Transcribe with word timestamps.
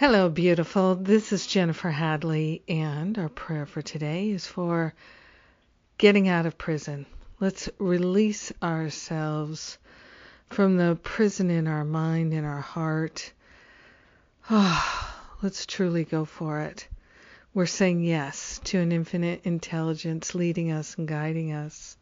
Hello, 0.00 0.28
beautiful. 0.28 0.94
This 0.94 1.32
is 1.32 1.44
Jennifer 1.44 1.90
Hadley, 1.90 2.62
and 2.68 3.18
our 3.18 3.28
prayer 3.28 3.66
for 3.66 3.82
today 3.82 4.30
is 4.30 4.46
for 4.46 4.94
getting 5.98 6.28
out 6.28 6.46
of 6.46 6.56
prison. 6.56 7.04
Let's 7.40 7.68
release 7.80 8.52
ourselves 8.62 9.76
from 10.50 10.76
the 10.76 10.96
prison 11.02 11.50
in 11.50 11.66
our 11.66 11.84
mind 11.84 12.32
and 12.32 12.46
our 12.46 12.60
heart. 12.60 13.32
Oh, 14.48 15.14
let's 15.42 15.66
truly 15.66 16.04
go 16.04 16.24
for 16.24 16.60
it. 16.60 16.86
We're 17.52 17.66
saying 17.66 18.04
yes 18.04 18.60
to 18.66 18.78
an 18.78 18.92
infinite 18.92 19.40
intelligence 19.42 20.32
leading 20.32 20.70
us 20.70 20.94
and 20.96 21.08
guiding 21.08 21.50
us. 21.50 21.96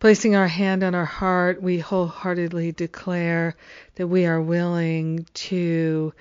Placing 0.00 0.34
our 0.34 0.48
hand 0.48 0.82
on 0.82 0.96
our 0.96 1.06
heart, 1.06 1.62
we 1.62 1.78
wholeheartedly 1.78 2.72
declare 2.72 3.54
that 3.94 4.08
we 4.08 4.26
are 4.26 4.42
willing 4.42 5.24
to 5.34 6.12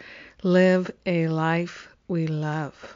live 0.44 0.92
a 1.06 1.28
life 1.28 1.90
we 2.08 2.28
love. 2.28 2.96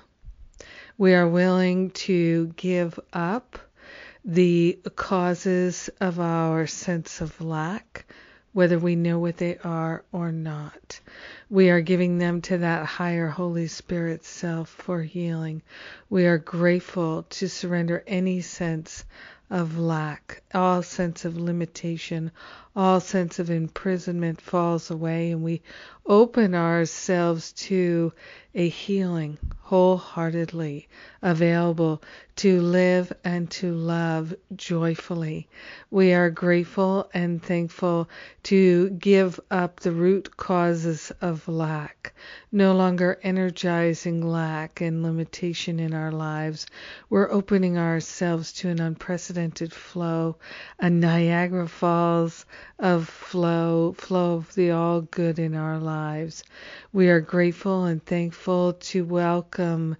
We 0.97 1.13
are 1.13 1.27
willing 1.27 1.91
to 1.91 2.47
give 2.57 2.99
up 3.13 3.57
the 4.25 4.79
causes 4.95 5.89
of 6.01 6.19
our 6.19 6.67
sense 6.67 7.21
of 7.21 7.39
lack, 7.41 8.05
whether 8.51 8.77
we 8.77 8.95
know 8.95 9.17
what 9.17 9.37
they 9.37 9.57
are 9.63 10.03
or 10.11 10.31
not. 10.31 10.99
We 11.49 11.69
are 11.69 11.81
giving 11.81 12.17
them 12.17 12.41
to 12.41 12.57
that 12.59 12.85
higher 12.85 13.27
Holy 13.29 13.67
Spirit 13.67 14.25
self 14.25 14.69
for 14.69 15.01
healing. 15.01 15.61
We 16.09 16.25
are 16.25 16.37
grateful 16.37 17.23
to 17.23 17.47
surrender 17.47 18.03
any 18.05 18.41
sense 18.41 19.05
of 19.49 19.77
lack, 19.77 20.41
all 20.53 20.83
sense 20.83 21.25
of 21.25 21.35
limitation, 21.37 22.31
all 22.75 22.99
sense 22.99 23.39
of 23.39 23.49
imprisonment 23.49 24.39
falls 24.39 24.91
away, 24.91 25.31
and 25.31 25.41
we 25.41 25.61
open 26.05 26.53
ourselves 26.55 27.51
to 27.53 28.11
a 28.55 28.67
healing 28.67 29.37
wholeheartedly 29.61 30.87
available 31.21 32.01
to 32.35 32.59
live 32.59 33.13
and 33.23 33.51
to 33.51 33.71
love 33.71 34.33
joyfully. 34.55 35.47
We 35.91 36.13
are 36.13 36.31
grateful 36.31 37.07
and 37.13 37.43
thankful 37.43 38.09
to 38.43 38.89
give 38.89 39.39
up 39.51 39.79
the 39.79 39.91
root 39.91 40.35
causes 40.35 41.11
of 41.21 41.47
lack, 41.47 42.13
no 42.51 42.75
longer 42.75 43.19
energizing 43.21 44.21
lack 44.21 44.81
and 44.81 45.03
limitation 45.03 45.79
in 45.79 45.93
our 45.93 46.11
lives. 46.11 46.65
We're 47.09 47.31
opening 47.31 47.77
ourselves 47.77 48.53
to 48.53 48.69
an 48.69 48.81
unprecedented 48.81 49.38
flow, 49.71 50.35
a 50.79 50.89
Niagara 50.89 51.67
Falls 51.67 52.45
of 52.77 53.07
flow, 53.07 53.93
flow 53.97 54.35
of 54.35 54.53
the 54.55 54.71
all 54.71 55.01
good 55.01 55.39
in 55.39 55.55
our 55.55 55.79
lives. 55.79 56.43
We 56.91 57.07
are 57.09 57.21
grateful 57.21 57.85
and 57.85 58.05
thankful 58.05 58.73
to 58.73 59.05
welcome 59.05 59.95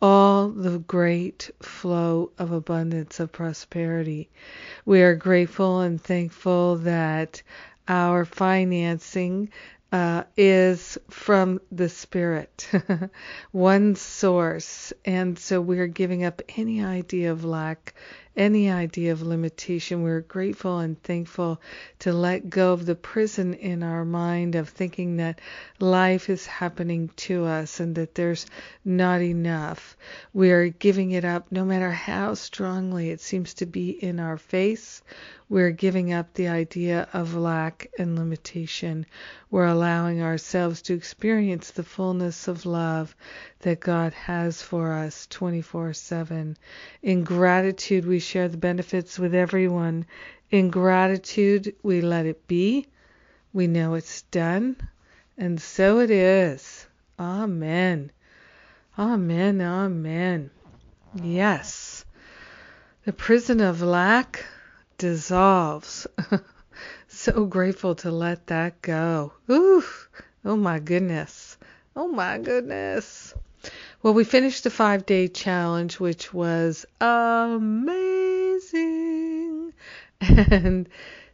all 0.00 0.48
the 0.48 0.78
great 0.78 1.50
flow 1.60 2.30
of 2.38 2.52
abundance 2.52 3.20
of 3.20 3.30
prosperity. 3.32 4.30
We 4.86 5.02
are 5.02 5.14
grateful 5.14 5.80
and 5.80 6.00
thankful 6.00 6.76
that 6.76 7.42
our 7.88 8.24
financing 8.24 9.50
uh, 9.90 10.24
is 10.36 10.98
from 11.08 11.60
the 11.72 11.88
Spirit, 11.88 12.68
one 13.52 13.96
source. 13.96 14.92
And 15.04 15.38
so 15.38 15.60
we're 15.60 15.86
giving 15.86 16.24
up 16.24 16.42
any 16.56 16.84
idea 16.84 17.32
of 17.32 17.44
lack, 17.44 17.94
any 18.36 18.70
idea 18.70 19.12
of 19.12 19.22
limitation. 19.22 20.02
We're 20.02 20.20
grateful 20.20 20.78
and 20.78 21.02
thankful 21.02 21.60
to 22.00 22.12
let 22.12 22.50
go 22.50 22.74
of 22.74 22.84
the 22.84 22.94
prison 22.94 23.54
in 23.54 23.82
our 23.82 24.04
mind 24.04 24.54
of 24.56 24.68
thinking 24.68 25.16
that 25.16 25.40
life 25.80 26.28
is 26.28 26.46
happening 26.46 27.10
to 27.16 27.46
us 27.46 27.80
and 27.80 27.94
that 27.94 28.14
there's 28.14 28.44
not 28.84 29.22
enough. 29.22 29.96
We 30.34 30.50
are 30.50 30.68
giving 30.68 31.12
it 31.12 31.24
up 31.24 31.50
no 31.50 31.64
matter 31.64 31.90
how 31.90 32.34
strongly 32.34 33.08
it 33.08 33.22
seems 33.22 33.54
to 33.54 33.66
be 33.66 33.90
in 33.90 34.20
our 34.20 34.36
face. 34.36 35.02
We're 35.50 35.70
giving 35.70 36.12
up 36.12 36.34
the 36.34 36.48
idea 36.48 37.08
of 37.14 37.34
lack 37.34 37.88
and 37.98 38.18
limitation. 38.18 39.06
We're 39.50 39.64
allowing 39.78 40.20
ourselves 40.20 40.82
to 40.82 40.92
experience 40.92 41.70
the 41.70 41.84
fullness 41.84 42.48
of 42.48 42.66
love 42.66 43.14
that 43.60 43.78
God 43.78 44.12
has 44.12 44.60
for 44.60 44.92
us 44.92 45.28
24 45.28 45.92
7. 45.92 46.56
In 47.04 47.22
gratitude, 47.22 48.04
we 48.04 48.18
share 48.18 48.48
the 48.48 48.56
benefits 48.56 49.20
with 49.20 49.36
everyone. 49.36 50.04
In 50.50 50.70
gratitude, 50.70 51.76
we 51.84 52.00
let 52.00 52.26
it 52.26 52.48
be. 52.48 52.88
We 53.52 53.68
know 53.68 53.94
it's 53.94 54.22
done. 54.22 54.76
And 55.36 55.60
so 55.62 56.00
it 56.00 56.10
is. 56.10 56.84
Amen. 57.16 58.10
Amen. 58.98 59.60
Amen. 59.60 60.50
Yes. 61.22 62.04
The 63.04 63.12
prison 63.12 63.60
of 63.60 63.80
lack 63.80 64.44
dissolves. 64.98 66.08
so 67.28 67.44
grateful 67.44 67.94
to 67.94 68.10
let 68.10 68.46
that 68.46 68.80
go. 68.80 69.34
Ooh, 69.50 69.84
oh 70.46 70.56
my 70.56 70.78
goodness. 70.78 71.58
Oh 71.94 72.08
my 72.08 72.38
goodness. 72.38 73.34
Well, 74.02 74.14
we 74.14 74.24
finished 74.24 74.64
the 74.64 74.70
five 74.70 75.04
day 75.04 75.28
challenge, 75.28 76.00
which 76.00 76.32
was 76.32 76.86
amazing. 77.00 77.74
And 80.20 80.88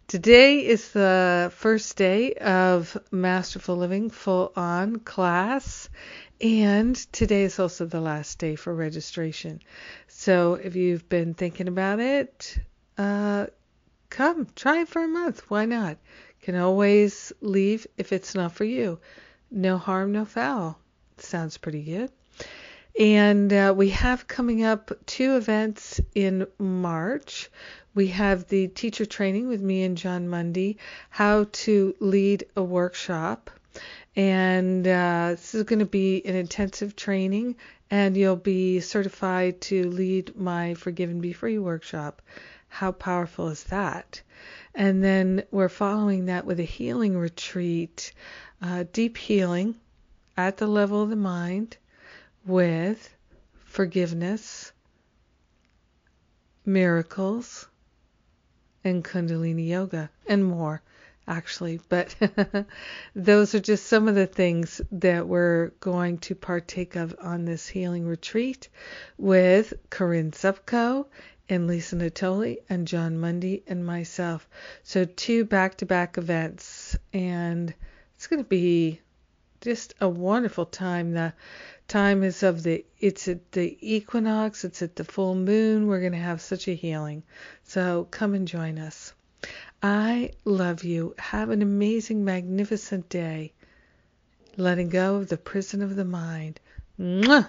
today 0.09 0.67
is 0.67 0.91
the 0.91 1.53
first 1.55 1.97
day 1.97 2.33
of 2.35 2.99
Masterful 3.13 3.77
Living 3.77 4.11
full 4.11 4.53
on 4.57 4.97
class. 4.97 5.89
And 6.41 6.97
today 7.13 7.45
is 7.45 7.61
also 7.61 7.87
the 7.87 8.01
last 8.01 8.41
day 8.41 8.57
for 8.57 8.75
registration. 8.75 9.61
So 10.09 10.55
if 10.55 10.75
you've 10.75 11.09
been 11.09 11.35
thinking 11.35 11.69
about 11.69 12.01
it, 12.01 12.59
uh, 12.99 13.47
come 14.15 14.47
try 14.55 14.81
it 14.81 14.89
for 14.89 15.03
a 15.03 15.09
month. 15.09 15.51
Why 15.51 15.65
not? 15.65 15.99
Can 16.41 16.57
always 16.57 17.33
leave 17.41 17.87
if 17.99 18.13
it's 18.13 18.35
not 18.35 18.53
for 18.53 18.65
you. 18.65 19.01
No 19.51 19.77
harm, 19.77 20.13
no 20.13 20.25
foul. 20.25 20.79
Sounds 21.19 21.59
pretty 21.59 21.83
good. 21.83 22.11
And 22.99 23.53
uh, 23.53 23.75
we 23.77 23.91
have 23.91 24.29
coming 24.29 24.63
up 24.63 24.93
two 25.07 25.37
events 25.37 26.01
in 26.15 26.47
March. 26.59 27.51
We 27.95 28.09
have 28.09 28.47
the 28.49 28.69
teacher 28.69 29.05
training 29.05 29.49
with 29.49 29.61
me 29.61 29.83
and 29.83 29.97
Jon 29.97 30.29
Mundy, 30.29 30.79
how 31.11 31.47
to 31.53 31.95
lead 31.99 32.45
a 32.57 32.63
workshop. 32.63 33.51
And 34.15 34.87
uh, 34.87 35.31
this 35.31 35.57
is 35.57 35.65
going 35.65 35.81
to 35.81 35.87
be 35.87 36.25
an 36.25 36.37
intensive 36.37 36.95
training, 36.95 37.57
and 37.95 38.17
you'll 38.17 38.35
be 38.35 38.81
certified 38.81 39.61
to 39.61 39.89
lead 39.89 40.35
my 40.35 40.75
Forgive 40.75 41.11
and 41.11 41.23
Be 41.23 41.33
Free 41.33 41.59
workshop. 41.59 42.21
How 42.67 42.91
powerful 42.91 43.47
is 43.51 43.63
that? 43.65 44.21
And 44.75 45.05
then 45.05 45.45
we're 45.53 45.69
following 45.69 46.25
that 46.25 46.45
with 46.45 46.59
a 46.59 46.65
healing 46.65 47.17
retreat, 47.17 48.13
uh, 48.61 48.83
deep 48.93 49.17
healing 49.17 49.77
at 50.37 50.57
the 50.57 50.67
level 50.67 51.05
of 51.05 51.11
the 51.11 51.15
mind 51.15 51.77
with 52.45 53.15
forgiveness, 53.65 54.73
miracles, 56.67 57.69
and 58.83 59.05
Kundalini 59.05 59.69
Yoga, 59.69 60.11
and 60.27 60.45
more 60.45 60.83
actually. 61.27 61.81
But 61.89 62.15
those 63.15 63.55
are 63.55 63.61
just 63.61 63.87
some 63.87 64.09
of 64.09 64.15
the 64.15 64.27
things 64.27 64.81
that 64.93 65.27
we're 65.27 65.69
going 65.81 66.19
to 66.19 66.35
partake 66.35 66.97
of 66.97 67.15
on 67.21 67.45
this 67.45 67.67
healing 67.69 68.07
retreat 68.07 68.69
with 69.19 69.75
Corinne 69.91 70.33
Zupko 70.33 71.07
and 71.49 71.67
Lisa 71.67 71.97
Natoli 71.97 72.59
and 72.69 72.87
Jon 72.87 73.19
Mundy 73.19 73.63
and 73.67 73.85
myself. 73.85 74.49
So 74.83 75.05
two 75.05 75.45
back-to-back 75.45 76.17
events, 76.19 76.97
and 77.13 77.75
it's 78.15 78.27
going 78.27 78.43
to 78.43 78.49
be 78.49 79.01
just 79.61 79.95
a 80.01 80.09
wonderful 80.09 80.67
time. 80.67 81.13
The 81.13 81.33
time 81.89 82.23
is 82.23 82.43
of 82.43 82.63
the 82.63 82.85
it's 82.99 83.29
at 83.29 83.53
the 83.53 83.77
equinox, 83.81 84.65
it's 84.65 84.83
at 84.83 84.97
the 84.97 85.05
full 85.05 85.35
moon. 85.35 85.87
We're 85.87 86.01
going 86.01 86.13
to 86.13 86.19
have 86.19 86.41
such 86.41 86.69
a 86.69 86.75
healing. 86.75 87.23
So 87.65 88.07
come 88.11 88.35
and 88.35 88.49
join 88.49 88.79
us. 88.79 89.13
I 89.83 90.31
love 90.45 90.85
you. 90.85 91.15
Have 91.19 91.51
an 91.51 91.61
amazing, 91.61 92.25
magnificent 92.25 93.09
day. 93.09 93.53
Letting 94.57 94.89
go 94.89 95.17
of 95.17 95.29
the 95.29 95.37
prison 95.37 95.83
of 95.83 95.97
the 95.97 96.05
mind. 96.05 96.61
Mwah! 96.99 97.49